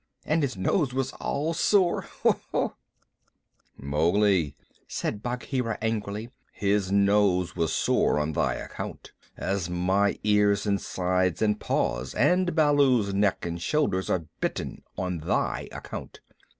[0.25, 2.01] And his nose was all sore.
[2.23, 2.39] Ho!
[2.53, 2.75] Ho!"
[3.77, 4.55] "Mowgli,"
[4.87, 11.39] said Bagheera angrily, "his nose was sore on thy account, as my ears and sides
[11.39, 16.19] and paws, and Baloo's neck and shoulders are bitten on thy account.